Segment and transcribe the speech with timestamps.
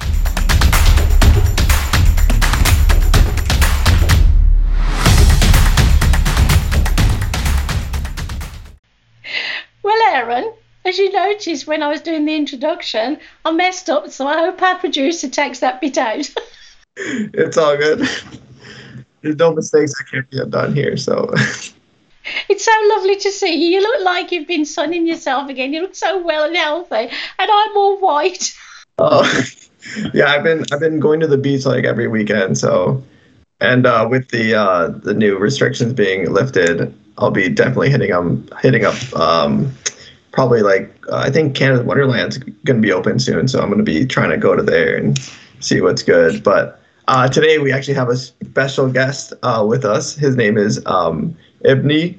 [11.33, 15.29] noticed when I was doing the introduction, I messed up, so I hope our producer
[15.29, 16.29] takes that bit out.
[16.97, 18.09] it's all good.
[19.23, 21.33] There's no mistakes that can't be undone here, so.
[22.51, 23.77] It's so lovely to see you.
[23.77, 25.73] You look like you've been sunning yourself again.
[25.73, 28.55] You look so well and healthy, and I'm all white.
[29.01, 29.23] Oh,
[30.13, 30.27] yeah.
[30.27, 32.59] I've been I've been going to the beach like every weekend.
[32.59, 33.01] So,
[33.61, 38.45] and uh, with the uh, the new restrictions being lifted, I'll be definitely hitting um
[38.61, 39.73] hitting up um
[40.39, 43.79] probably like uh, I think Canada Wonderland's going to be open soon, so I'm going
[43.79, 45.19] to be trying to go to there and
[45.59, 46.45] see what's good.
[46.45, 50.15] But uh, today we actually have a special guest uh, with us.
[50.15, 52.17] His name is um, Ibni.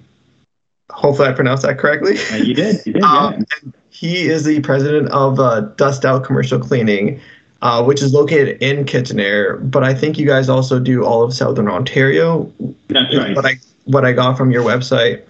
[0.90, 2.18] Hopefully, I pronounced that correctly.
[2.34, 2.86] Uh, you did.
[2.86, 3.04] You did.
[3.06, 3.72] Um, yeah.
[3.90, 7.22] He is the president of uh, Dust Out Commercial Cleaning,
[7.62, 9.56] uh, which is located in Kitchener.
[9.58, 12.52] But I think you guys also do all of Southern Ontario.
[12.90, 13.34] That's right.
[13.34, 13.60] What I
[13.90, 15.24] what I got from your website.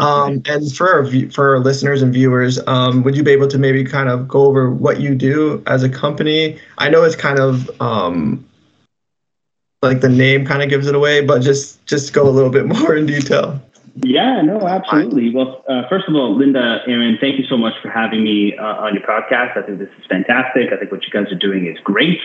[0.00, 0.42] Um.
[0.46, 3.84] And for our, for our listeners and viewers, um, would you be able to maybe
[3.84, 6.58] kind of go over what you do as a company?
[6.78, 8.44] I know it's kind of um,
[9.82, 12.66] like the name kind of gives it away, but just just go a little bit
[12.74, 13.60] more in detail.
[14.02, 15.34] Yeah, no, absolutely.
[15.34, 18.62] Well, uh, first of all, Linda, Aaron, thank you so much for having me uh,
[18.62, 19.56] on your podcast.
[19.58, 20.72] I think this is fantastic.
[20.72, 22.20] I think what you guys are doing is great.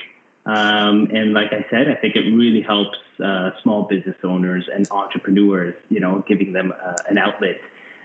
[0.45, 4.89] Um, and like I said, I think it really helps uh, small business owners and
[4.91, 7.57] entrepreneurs, you know, giving them uh, an outlet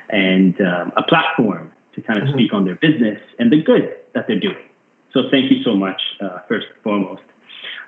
[0.09, 2.39] and um, a platform to kind of mm-hmm.
[2.39, 4.65] speak on their business and the good that they're doing.
[5.13, 7.23] So thank you so much, uh, first and foremost.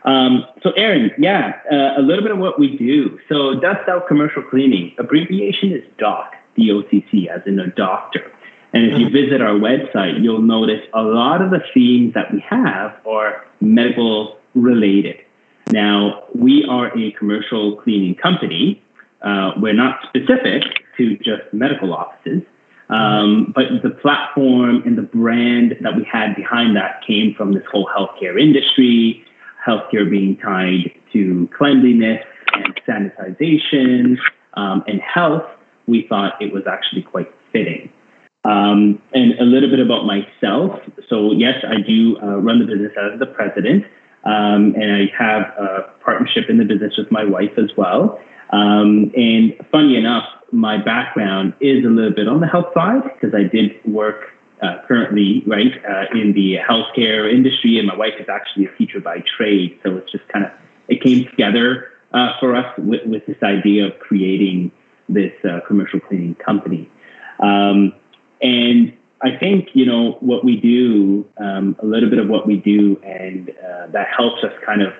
[0.04, 3.18] Um, so, Aaron, yeah, uh, a little bit of what we do.
[3.28, 7.68] So, Dust Out Commercial Cleaning, abbreviation is DOC, D O C C, as in a
[7.68, 8.32] doctor.
[8.72, 9.14] And if you mm-hmm.
[9.14, 14.38] visit our website, you'll notice a lot of the themes that we have are medical
[14.54, 15.16] related.
[15.70, 18.82] Now, we are a commercial cleaning company.
[19.22, 20.62] Uh, we're not specific
[20.96, 22.42] to just medical offices,
[22.90, 27.62] um, but the platform and the brand that we had behind that came from this
[27.70, 29.24] whole healthcare industry
[29.66, 32.24] healthcare being tied to cleanliness
[32.54, 34.16] and sanitization
[34.54, 35.44] um, and health,
[35.86, 37.90] we thought it was actually quite fitting.
[38.44, 40.80] Um, and a little bit about myself.
[41.08, 43.84] So, yes, I do uh, run the business as the president,
[44.24, 48.20] um, and I have a partnership in the business with my wife as well.
[48.50, 53.34] Um, and funny enough, my background is a little bit on the health side because
[53.34, 54.26] I did work
[54.62, 59.00] uh, currently, right, uh, in the healthcare industry, and my wife is actually a teacher
[59.00, 59.78] by trade.
[59.82, 60.52] So it's just kind of
[60.88, 64.70] it came together uh, for us with, with, this idea of creating
[65.08, 66.88] this uh, commercial cleaning company.
[67.40, 67.94] Um,
[68.40, 68.92] and
[69.24, 73.00] I think you know what we do, um, a little bit of what we do,
[73.04, 74.92] and uh, that helps us kind of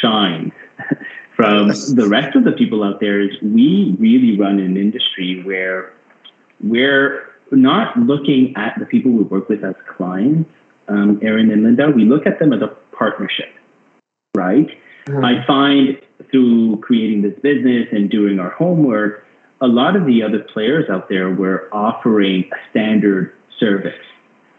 [0.00, 0.52] shine.
[1.36, 5.92] from the rest of the people out there is we really run an industry where
[6.62, 10.50] we're not looking at the people we work with as clients,
[10.88, 13.52] um, Aaron and Linda, we look at them as a partnership,
[14.34, 14.68] right?
[15.06, 15.24] Mm-hmm.
[15.24, 16.00] I find
[16.30, 19.24] through creating this business and doing our homework,
[19.60, 23.94] a lot of the other players out there were offering a standard service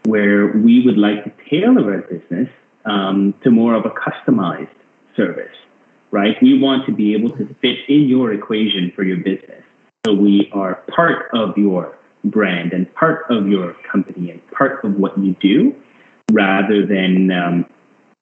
[0.04, 2.48] where we would like to tailor our business
[2.84, 4.70] um, to more of a customized
[5.16, 5.54] service,
[6.10, 6.36] right?
[6.40, 9.62] We want to be able to fit in your equation for your business.
[10.06, 14.94] So we are part of your brand and part of your company and part of
[14.94, 15.74] what you do
[16.32, 17.66] rather than um,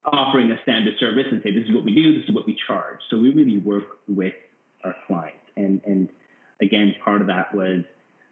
[0.05, 2.59] offering a standard service and say, this is what we do, this is what we
[2.67, 2.99] charge.
[3.09, 4.35] So we really work with
[4.83, 5.45] our clients.
[5.55, 6.13] And, and
[6.61, 7.85] again, part of that was,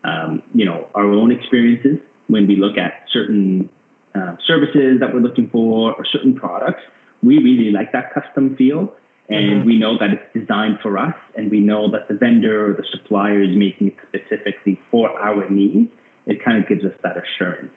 [0.03, 3.69] um, you know, our own experiences when we look at certain
[4.15, 6.81] uh, services that we're looking for or certain products.
[7.21, 8.95] We really like that custom feel.
[9.27, 9.65] And mm-hmm.
[9.65, 12.85] we know that it's designed for us and we know that the vendor or the
[12.91, 15.91] supplier is making it specifically for our needs.
[16.27, 17.73] It kind of gives us that assurance.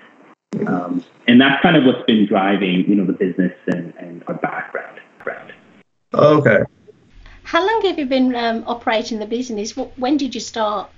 [0.66, 4.34] Um, and that's kind of what's been driving you know the business and, and our
[4.34, 5.00] background.
[6.14, 6.60] Okay.
[7.42, 9.76] How long have you been um, operating the business?
[9.76, 10.90] When did you start?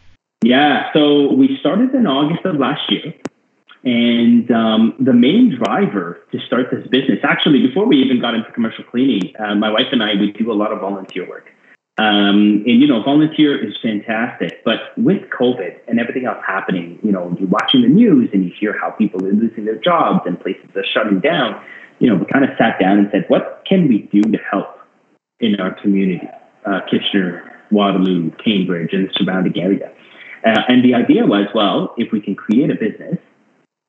[0.42, 3.12] Yeah so we started in august of last year
[3.82, 8.50] and um, the main driver to start this business, actually, before we even got into
[8.52, 11.48] commercial cleaning, uh, my wife and I, we do a lot of volunteer work.
[11.98, 17.12] Um, and you know, volunteer is fantastic, but with COVID and everything else happening, you
[17.12, 20.40] know, you're watching the news and you hear how people are losing their jobs and
[20.40, 21.62] places are shutting down.
[21.98, 24.78] You know, we kind of sat down and said, what can we do to help
[25.40, 26.26] in our community,
[26.64, 29.92] uh, Kitchener, Waterloo, Cambridge, and the surrounding area?
[30.46, 33.18] Uh, and the idea was, well, if we can create a business,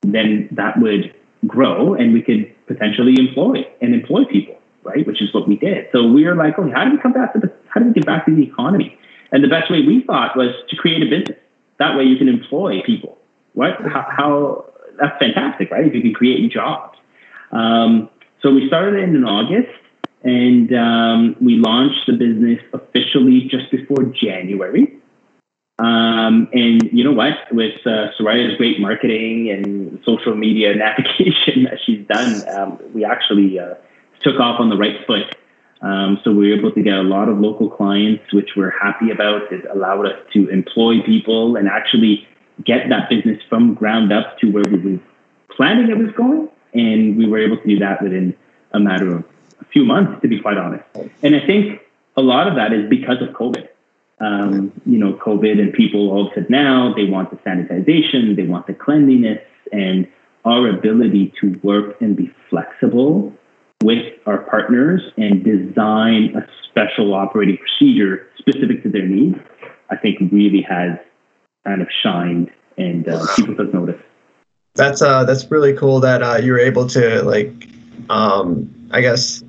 [0.01, 1.13] then that would
[1.48, 5.06] grow and we could potentially employ and employ people right?
[5.06, 5.88] Which is what we did.
[5.92, 7.94] So we were like, okay, how do we come back to the, how do we
[7.94, 8.98] get back to the economy?
[9.31, 11.38] And the best way we thought was to create a business.
[11.80, 13.18] That way you can employ people.
[13.53, 13.81] What?
[13.81, 14.65] How, how
[15.00, 15.86] that's fantastic, right?
[15.86, 16.98] If you can create jobs.
[17.51, 18.09] Um,
[18.42, 19.69] so we started it in August
[20.24, 24.98] and um, we launched the business officially just before January.
[25.81, 27.33] Um, and you know what?
[27.51, 33.57] With uh, Soraya's great marketing and social media navigation that she's done, um, we actually
[33.57, 33.73] uh,
[34.21, 35.35] took off on the right foot.
[35.81, 39.09] Um, so we were able to get a lot of local clients, which we're happy
[39.09, 39.51] about.
[39.51, 42.27] It allowed us to employ people and actually
[42.63, 44.99] get that business from ground up to where we were
[45.49, 46.47] planning it was going.
[46.75, 48.37] And we were able to do that within
[48.71, 49.25] a matter of
[49.59, 50.83] a few months, to be quite honest.
[51.23, 51.81] And I think
[52.15, 53.67] a lot of that is because of COVID.
[54.21, 58.68] Um, you know, COVID and people all said now they want the sanitization, they want
[58.68, 59.39] the cleanliness,
[59.71, 60.07] and
[60.45, 63.33] our ability to work and be flexible
[63.83, 69.38] with our partners and design a special operating procedure specific to their needs,
[69.89, 70.97] I think really has
[71.65, 74.01] kind of shined and uh, people took notice.
[74.75, 77.67] That's uh that's really cool that uh, you're able to like
[78.09, 79.44] um I guess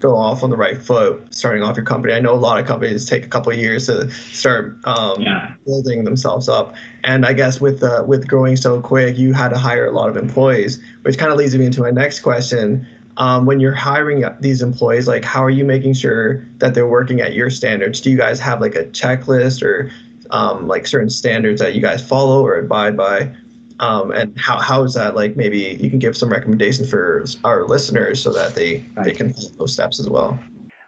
[0.00, 2.12] go off on the right foot starting off your company.
[2.12, 5.54] I know a lot of companies take a couple of years to start um, yeah.
[5.64, 6.74] building themselves up,
[7.04, 10.08] and I guess with uh, with growing so quick, you had to hire a lot
[10.08, 12.86] of employees, which kind of leads me into my next question
[13.16, 17.20] um, when you're hiring these employees like how are you making sure that they're working
[17.20, 19.90] at your standards do you guys have like a checklist or
[20.30, 23.34] um, like certain standards that you guys follow or abide by
[23.80, 27.66] um, and how, how is that like maybe you can give some recommendations for our
[27.66, 29.04] listeners so that they right.
[29.04, 30.38] they can follow those steps as well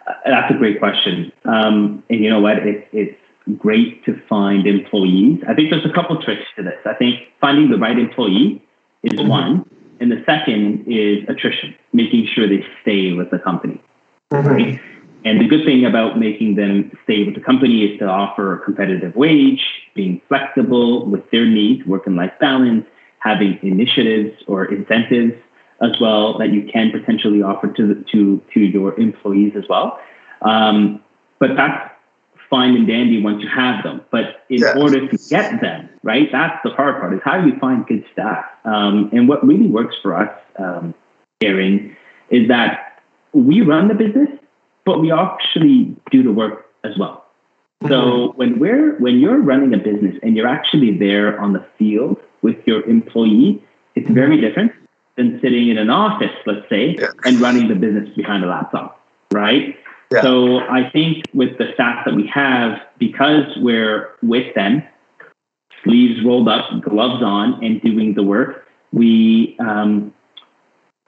[0.07, 3.19] uh, that's a great question um, and you know what it, it's
[3.59, 7.71] great to find employees i think there's a couple tricks to this i think finding
[7.71, 8.63] the right employee
[9.05, 9.29] is mm-hmm.
[9.29, 13.81] one and the second is attrition, making sure they stay with the company.
[14.33, 14.49] Mm-hmm.
[14.49, 14.81] Right?
[15.27, 18.65] And the good thing about making them stay with the company is to offer a
[18.65, 19.61] competitive wage,
[19.97, 22.87] being flexible with their needs, work and life balance,
[23.19, 25.35] having initiatives or incentives
[25.83, 29.99] as well that you can potentially offer to to to your employees as well.
[30.43, 31.03] Um,
[31.41, 31.91] but that's
[32.49, 34.03] fine and dandy once you have them.
[34.13, 34.77] But in yes.
[34.77, 38.05] order to get them, right, that's the hard part is how do you find good
[38.13, 38.45] staff?
[38.65, 40.31] Um, and what really works for us,
[40.61, 40.95] um,
[41.43, 41.97] Aaron,
[42.31, 43.03] is that
[43.33, 44.29] we run the business,
[44.87, 47.27] but we actually do the work as well.
[47.83, 47.93] Mm-hmm.
[47.93, 52.17] So when we're when you're running a business and you're actually there on the field
[52.41, 53.63] with your employee,
[53.97, 54.73] it's very different
[55.17, 57.09] than sitting in an office, let's say, yeah.
[57.25, 59.03] and running the business behind a laptop,
[59.33, 59.77] right?
[60.13, 60.23] Yeah.
[60.23, 64.83] So I think with the staff that we have, because we're with them,
[65.83, 70.15] sleeves rolled up, gloves on, and doing the work, we um,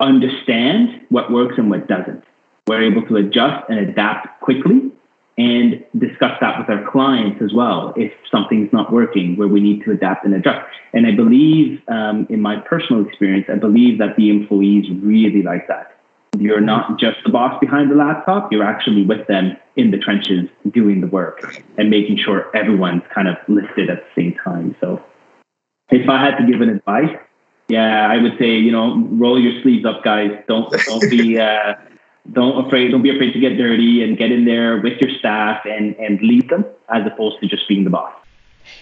[0.00, 2.24] understand what works and what doesn't.
[2.68, 4.92] We're able to adjust and adapt quickly
[5.36, 9.84] and discuss that with our clients as well if something's not working where we need
[9.84, 10.66] to adapt and adjust.
[10.92, 15.68] And I believe, um, in my personal experience, I believe that the employees really like
[15.68, 15.98] that
[16.36, 20.48] you're not just the boss behind the laptop, you're actually with them in the trenches
[20.70, 21.42] doing the work
[21.76, 24.76] and making sure everyone's kind of listed at the same time.
[24.80, 25.02] So
[25.90, 27.16] if I had to give an advice,
[27.68, 30.30] yeah, I would say, you know, roll your sleeves up, guys.
[30.46, 31.74] Don't don't be uh,
[32.32, 35.64] don't afraid don't be afraid to get dirty and get in there with your staff
[35.64, 38.14] and and lead them as opposed to just being the boss.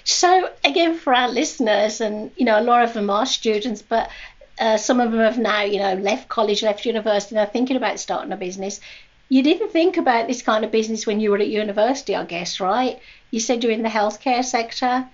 [0.04, 4.10] So again, for our listeners, and you know, a lot of them are students, but
[4.58, 7.76] uh, some of them have now, you know, left college, left university, and are thinking
[7.76, 8.80] about starting a business.
[9.28, 12.60] You didn't think about this kind of business when you were at university, I guess,
[12.60, 13.00] right?
[13.30, 15.08] You said you're in the healthcare sector.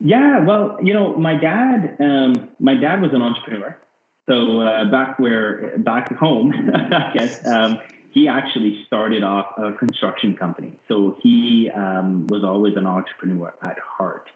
[0.00, 3.80] Yeah, well, you know, my dad, um, my dad was an entrepreneur.
[4.28, 7.78] So uh, back where, back home, I guess, um,
[8.10, 10.78] he actually started off a construction company.
[10.86, 14.28] So he um, was always an entrepreneur at heart.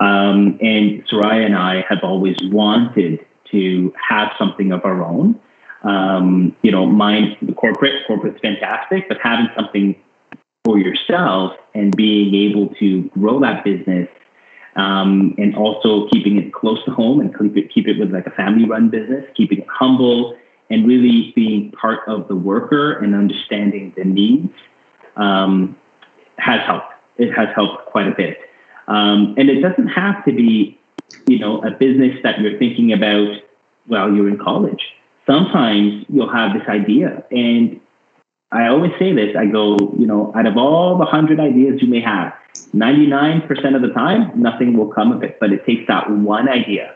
[0.00, 5.40] Um, and Soraya and I have always wanted to have something of our own.
[5.82, 9.96] Um, you know, mine, the corporate, corporate's fantastic, but having something
[10.64, 14.08] for yourself and being able to grow that business
[14.76, 18.26] um, and also keeping it close to home and keep it, keep it with like
[18.26, 20.36] a family run business, keeping it humble
[20.70, 24.52] and really being part of the worker and understanding the needs
[25.16, 25.76] um,
[26.38, 26.94] has helped.
[27.18, 28.38] It has helped quite a bit.
[28.86, 30.78] Um, and it doesn't have to be,
[31.26, 33.38] you know, a business that you're thinking about
[33.86, 34.84] while you're in college.
[35.26, 37.24] Sometimes you'll have this idea.
[37.30, 37.80] And
[38.52, 41.88] I always say this I go, you know, out of all the 100 ideas you
[41.88, 42.34] may have,
[42.74, 45.38] 99% of the time, nothing will come of it.
[45.38, 46.94] But it takes that one idea.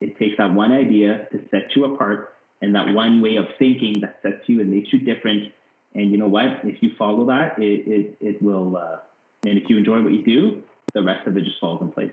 [0.00, 4.00] It takes that one idea to set you apart and that one way of thinking
[4.00, 5.54] that sets you and makes you different.
[5.94, 6.64] And you know what?
[6.64, 9.00] If you follow that, it, it, it will, uh,
[9.46, 12.12] and if you enjoy what you do, the rest of it just falls in place.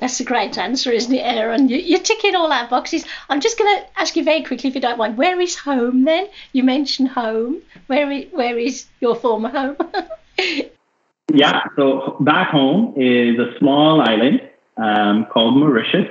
[0.00, 1.68] That's a great answer, isn't it, Aaron?
[1.68, 3.04] You, you're ticking all our boxes.
[3.28, 6.04] I'm just going to ask you very quickly, if you don't mind, where is home
[6.04, 6.28] then?
[6.52, 7.62] You mentioned home.
[7.86, 9.76] Where is, where is your former home?
[11.32, 14.40] yeah, so back home is a small island
[14.76, 16.10] um, called Mauritius.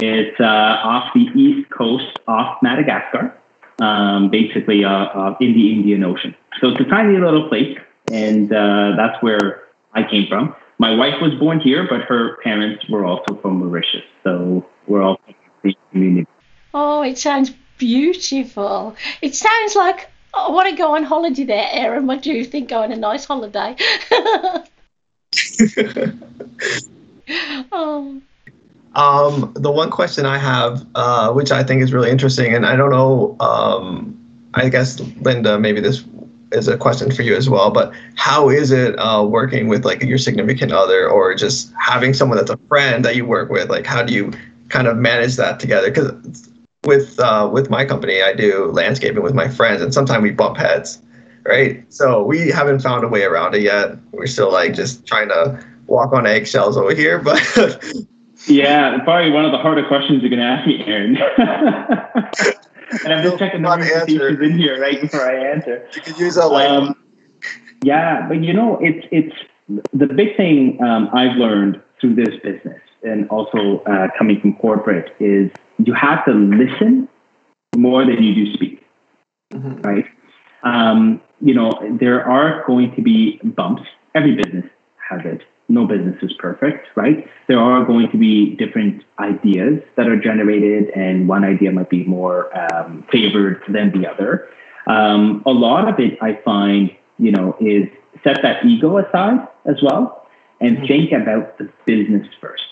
[0.00, 3.36] It's uh, off the east coast, off Madagascar,
[3.80, 6.34] um, basically uh, uh, in the Indian Ocean.
[6.60, 7.76] So it's a tiny little place,
[8.10, 10.54] and uh, that's where I came from.
[10.78, 14.04] My wife was born here, but her parents were also from Mauritius.
[14.22, 16.26] So we're all from the community.
[16.72, 18.94] Oh, it sounds beautiful.
[19.20, 22.06] It sounds like I want to go on holiday there, Aaron.
[22.06, 22.68] What do you think?
[22.68, 23.74] Go on a nice holiday.
[27.72, 28.20] oh.
[28.94, 32.76] Um, the one question I have, uh, which I think is really interesting, and I
[32.76, 34.14] don't know, um,
[34.54, 36.04] I guess Linda, maybe this
[36.52, 37.70] is a question for you as well.
[37.70, 42.38] But how is it uh, working with like your significant other, or just having someone
[42.38, 43.70] that's a friend that you work with?
[43.70, 44.32] Like, how do you
[44.68, 45.90] kind of manage that together?
[45.90, 46.50] Because
[46.84, 50.56] with uh, with my company, I do landscaping with my friends, and sometimes we bump
[50.56, 51.00] heads,
[51.44, 51.84] right?
[51.92, 53.96] So we haven't found a way around it yet.
[54.12, 57.40] We're still like just trying to walk on eggshells over here, but.
[58.46, 61.18] yeah, probably one of the harder questions you're going to ask me, Aaron.
[63.04, 65.88] and I'm just checking the notifications in here right before I answer.
[65.94, 66.68] You could use a light.
[66.68, 66.96] Um,
[67.82, 69.36] yeah, but you know, it's it's
[69.92, 75.14] the big thing um, I've learned through this business and also uh, coming from corporate
[75.20, 77.08] is you have to listen
[77.76, 78.84] more than you do speak,
[79.52, 79.80] mm-hmm.
[79.82, 80.04] right?
[80.62, 83.82] Um, you know, there are going to be bumps.
[84.14, 84.64] Every business
[85.08, 87.28] has it no business is perfect, right?
[87.46, 92.04] There are going to be different ideas that are generated, and one idea might be
[92.04, 94.48] more um, favored than the other.
[94.86, 97.88] Um, a lot of it, I find, you know, is
[98.24, 100.26] set that ego aside as well
[100.60, 100.86] and mm-hmm.
[100.86, 102.62] think about the business first.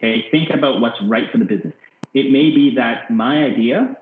[0.00, 1.74] Okay, think about what's right for the business.
[2.14, 3.96] It may be that my idea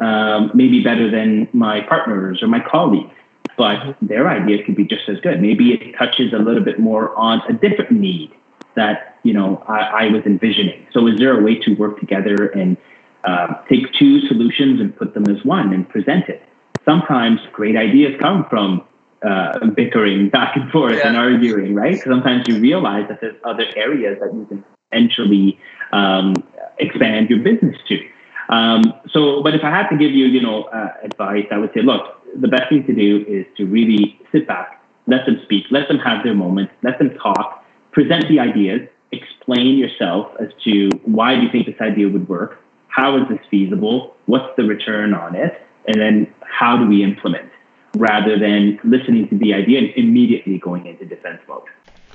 [0.00, 3.12] um, may be better than my partners or my colleagues
[3.56, 5.40] but their idea could be just as good.
[5.40, 8.32] Maybe it touches a little bit more on a different need
[8.74, 10.86] that you know I, I was envisioning.
[10.92, 12.76] So, is there a way to work together and
[13.24, 16.42] um, take two solutions and put them as one and present it?
[16.84, 18.84] Sometimes great ideas come from
[19.24, 21.08] uh, bickering back and forth yeah.
[21.08, 21.98] and arguing, right?
[22.02, 25.58] Sometimes you realize that there's other areas that you can potentially
[25.92, 26.34] um,
[26.78, 28.00] expand your business to.
[28.48, 31.72] Um, so, but if I had to give you, you know, uh, advice, I would
[31.72, 35.64] say, look, the best thing to do is to really sit back, let them speak,
[35.70, 40.88] let them have their moment, let them talk, present the ideas, explain yourself as to
[41.04, 42.58] why do you think this idea would work,
[42.88, 47.50] how is this feasible, what's the return on it, and then how do we implement,
[47.96, 51.64] rather than listening to the idea and immediately going into defense mode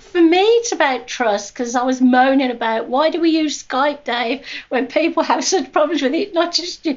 [0.07, 4.03] for me, it's about trust because I was moaning about why do we use Skype,
[4.03, 6.95] Dave, when people have such problems with it, not just you.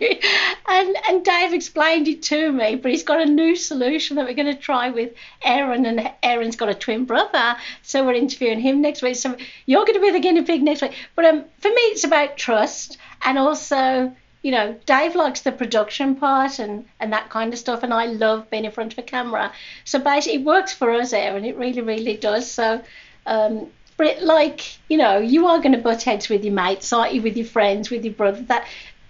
[0.66, 4.34] And and Dave explained it to me, but he's got a new solution that we're
[4.34, 5.12] going to try with
[5.42, 9.16] Aaron, and Aaron's got a twin brother, so we're interviewing him next week.
[9.16, 9.36] So
[9.66, 10.94] you're going to be the guinea pig next week.
[11.14, 16.16] But um, for me, it's about trust and also you know, Dave likes the production
[16.16, 19.02] part and, and that kind of stuff, and I love being in front of a
[19.02, 19.52] camera.
[19.84, 22.50] So basically, it works for us, there, and It really, really does.
[22.50, 22.82] So,
[23.26, 27.12] um, but like, you know, you are going to butt heads with your mates, aren't
[27.12, 27.20] you?
[27.20, 28.40] With your friends, with your brother.
[28.42, 28.66] That,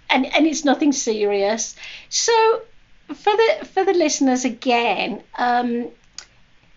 [0.09, 1.77] and and it's nothing serious.
[2.09, 2.63] So,
[3.07, 5.91] for the for the listeners again, um,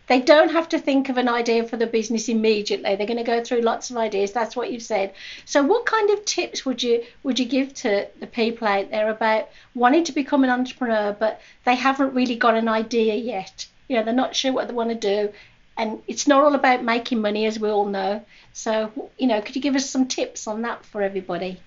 [0.07, 2.95] they don't have to think of an idea for the business immediately.
[2.95, 4.31] They're going to go through lots of ideas.
[4.31, 5.13] That's what you've said.
[5.45, 9.10] So, what kind of tips would you would you give to the people out there
[9.10, 13.65] about wanting to become an entrepreneur, but they haven't really got an idea yet?
[13.88, 15.31] You know, they're not sure what they want to do,
[15.77, 18.24] and it's not all about making money, as we all know.
[18.51, 21.62] So, you know, could you give us some tips on that for everybody?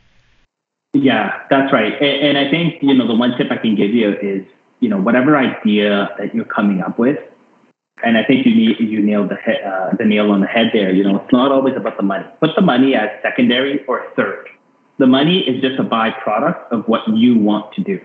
[0.93, 1.93] Yeah, that's right.
[2.01, 4.45] And, and I think you know the one tip I can give you is
[4.81, 7.19] you know whatever idea that you're coming up with
[8.05, 10.93] and I think you need, you nailed the uh, the nail on the head there.
[10.93, 12.25] You know, it's not always about the money.
[12.41, 14.49] Put the money as secondary or third.
[14.99, 18.01] The money is just a byproduct of what you want to do,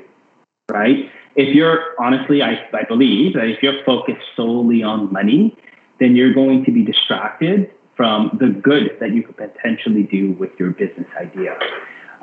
[0.70, 1.10] right?
[1.36, 5.58] If you're honestly, I, I believe that if you're focused solely on money,
[6.00, 10.52] then you're going to be distracted from the good that you could potentially do with
[10.60, 11.58] your business idea.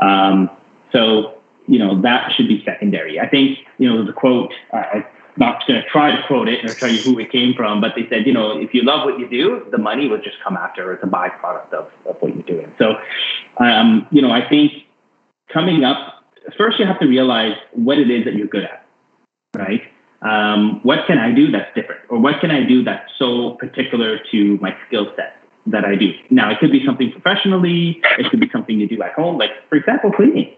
[0.00, 0.50] Um,
[0.92, 3.20] so, you know, that should be secondary.
[3.20, 5.04] I think, you know, the quote, I'm
[5.38, 7.92] not going to try to quote it or tell you who it came from, but
[7.94, 10.56] they said, you know, if you love what you do, the money will just come
[10.56, 10.92] after.
[10.92, 12.74] It's a byproduct of, of what you're doing.
[12.78, 12.94] So,
[13.58, 14.72] um, you know, I think
[15.52, 16.24] coming up,
[16.56, 18.86] first you have to realize what it is that you're good at,
[19.56, 19.82] right?
[20.22, 22.00] Um, what can I do that's different?
[22.08, 26.10] Or what can I do that's so particular to my skill set that I do?
[26.30, 29.50] Now, it could be something professionally, it could be something you do at home, like,
[29.68, 30.54] for example, cleaning.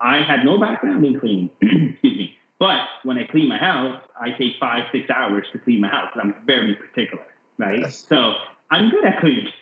[0.00, 2.38] I had no background in cleaning, excuse me.
[2.58, 6.10] But when I clean my house, I take five, six hours to clean my house.
[6.14, 7.26] I'm very particular,
[7.58, 7.80] right?
[7.80, 8.06] Yes.
[8.08, 8.34] So
[8.70, 9.52] I'm good at cleaning.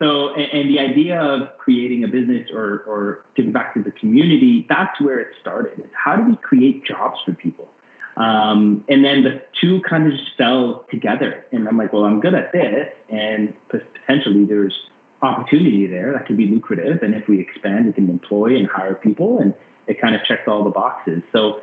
[0.00, 3.92] so, and, and, the idea of creating a business or, or giving back to the
[3.92, 5.88] community, that's where it started.
[5.94, 7.68] How do we create jobs for people?
[8.16, 11.46] Um, and then the two kind of just fell together.
[11.52, 12.88] And I'm like, well, I'm good at this.
[13.08, 14.78] And potentially there's
[15.22, 17.02] opportunity there that could be lucrative.
[17.02, 19.38] And if we expand, we can employ and hire people.
[19.38, 19.54] And
[19.86, 21.22] it kind of checks all the boxes.
[21.32, 21.62] So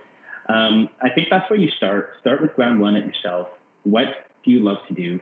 [0.50, 2.16] um, I think that's where you start.
[2.20, 3.48] Start with ground one at yourself.
[3.84, 4.08] What
[4.44, 5.22] do you love to do?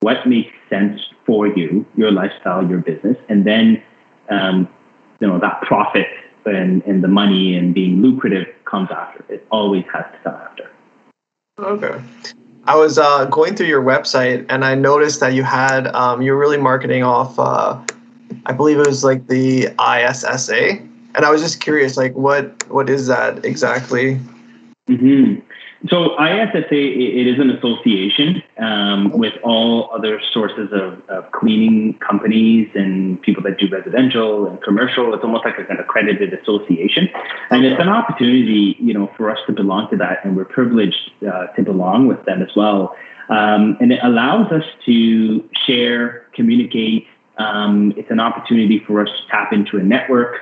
[0.00, 3.16] What makes sense for you, your lifestyle, your business?
[3.28, 3.82] And then,
[4.28, 4.68] um,
[5.20, 6.06] you know, that profit
[6.44, 9.24] and, and the money and being lucrative comes after.
[9.32, 10.70] It always has to come after.
[11.58, 12.04] Okay.
[12.64, 16.36] I was uh, going through your website and I noticed that you had um, you're
[16.36, 17.38] really marketing off.
[17.38, 17.80] Uh,
[18.46, 20.70] I believe it was like the ISSA,
[21.14, 24.20] and I was just curious, like what what is that exactly?
[24.88, 25.40] Mm-hmm.
[25.88, 32.70] So ISSA, it is an association um, with all other sources of, of, cleaning companies
[32.74, 35.12] and people that do residential and commercial.
[35.12, 37.08] It's almost like an accredited association,
[37.50, 41.10] and it's an opportunity, you know, for us to belong to that, and we're privileged
[41.22, 42.96] uh, to belong with them as well.
[43.28, 47.06] Um, and it allows us to share, communicate.
[47.38, 50.36] Um, it's an opportunity for us to tap into a network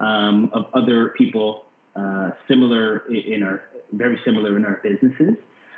[0.00, 5.36] um, of other people uh, similar in our very similar in our businesses.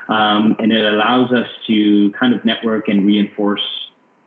[0.08, 3.62] Um, and it allows us to kind of network and reinforce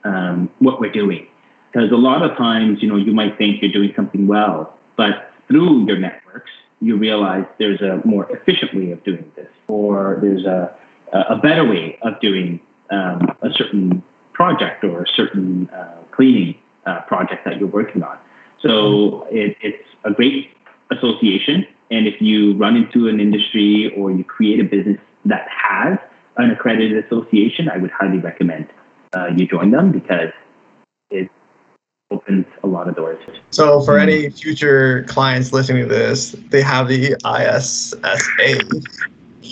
[0.04, 1.28] um, what we're doing.
[1.72, 5.32] Because a lot of times, you know, you might think you're doing something well, but
[5.48, 10.46] through your networks, you realize there's a more efficient way of doing this, or there's
[10.46, 10.76] a,
[11.14, 17.02] a better way of doing um, a certain project or a certain uh, cleaning uh,
[17.02, 18.18] project that you're working on.
[18.62, 20.52] So it, it's a great
[20.92, 25.98] association and if you run into an industry or you create a business that has
[26.38, 28.70] an accredited association, I would highly recommend
[29.16, 30.30] uh, you join them because
[31.10, 31.30] it
[32.12, 33.20] opens a lot of doors.
[33.50, 38.84] So, for any future clients listening to this, they have the ISSA, ISSA.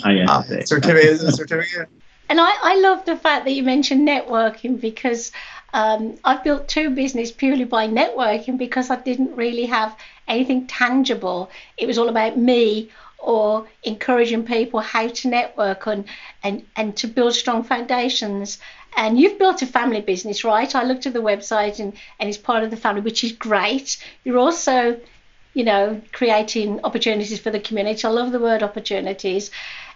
[0.04, 1.34] Uh, certificate.
[1.34, 1.88] certificate.
[2.28, 5.32] And I, I love the fact that you mentioned networking because
[5.72, 11.50] um, I've built two business purely by networking because I didn't really have anything tangible.
[11.76, 16.04] It was all about me or encouraging people how to network and,
[16.42, 18.58] and, and to build strong foundations.
[18.96, 20.74] And you've built a family business, right?
[20.74, 24.02] I looked at the website and, and it's part of the family, which is great.
[24.24, 24.98] You're also,
[25.52, 28.04] you know, creating opportunities for the community.
[28.04, 29.50] I love the word opportunities.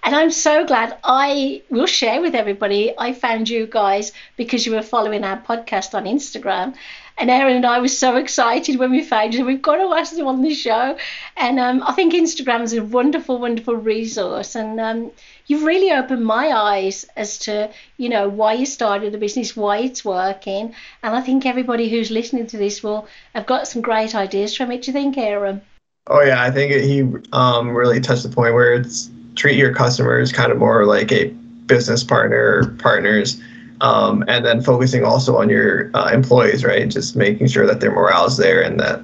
[0.05, 2.93] And I'm so glad I will share with everybody.
[2.99, 6.75] I found you guys because you were following our podcast on Instagram.
[7.19, 9.45] And Aaron and I were so excited when we found you.
[9.45, 10.97] We've got to ask you on the show.
[11.37, 14.57] And um, I think Instagram is a wonderful, wonderful resource.
[14.57, 15.13] And um,
[15.47, 19.79] you've really opened my eyes as to, you know, why you started the business, why
[19.79, 20.75] it's working.
[21.05, 24.73] And I think everybody who's listening to this will have got some great ideas from
[24.73, 24.83] it.
[24.83, 25.63] Do you think, Aaron?
[26.09, 26.43] Oh, yeah.
[26.43, 30.59] I think he um, really touched the point where it's treat your customers kind of
[30.59, 31.27] more like a
[31.67, 33.41] business partner partners
[33.81, 36.89] um, and then focusing also on your uh, employees right?
[36.89, 39.01] Just making sure that their morale is there and that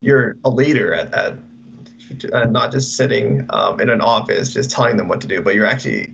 [0.00, 1.38] you're a leader at, at
[2.32, 5.54] uh, not just sitting um, in an office just telling them what to do but
[5.54, 6.04] you're actually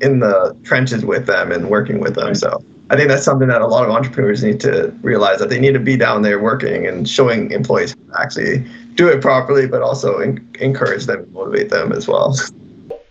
[0.00, 2.34] in the trenches with them and working with them.
[2.34, 5.60] So i think that's something that a lot of entrepreneurs need to realize that they
[5.60, 10.18] need to be down there working and showing employees actually do it properly but also
[10.20, 12.34] in- encourage them and motivate them as well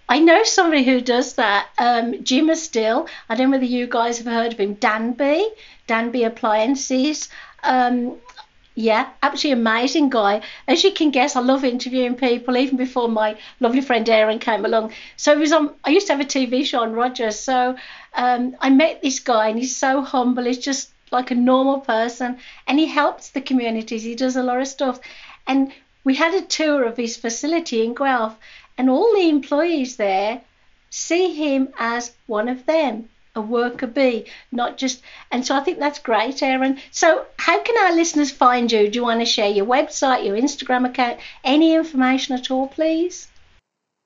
[0.09, 1.67] I know somebody who does that.
[1.77, 3.07] Um, Jim Estill.
[3.29, 4.75] I don't know whether you guys have heard of him.
[4.75, 5.47] Danby,
[5.85, 7.29] Danby Appliances.
[7.63, 8.17] Um,
[8.75, 10.41] yeah, absolutely amazing guy.
[10.67, 14.63] As you can guess, I love interviewing people, even before my lovely friend Aaron came
[14.65, 14.93] along.
[15.17, 15.73] So it was on.
[15.83, 17.39] I used to have a TV show on Rogers.
[17.39, 17.75] So
[18.13, 20.45] um, I met this guy, and he's so humble.
[20.45, 24.03] He's just like a normal person, and he helps the communities.
[24.03, 24.99] He does a lot of stuff,
[25.47, 28.37] and we had a tour of his facility in Guelph,
[28.77, 30.41] and all the employees there
[30.89, 35.01] see him as one of them, a worker bee, not just.
[35.31, 36.79] And so I think that's great, Aaron.
[36.91, 38.89] So, how can our listeners find you?
[38.89, 43.27] Do you want to share your website, your Instagram account, any information at all, please?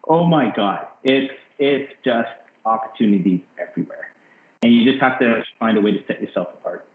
[0.08, 2.30] oh my God, it's, it's just
[2.70, 4.14] opportunities everywhere.
[4.62, 6.88] And you just have to find a way to set yourself apart.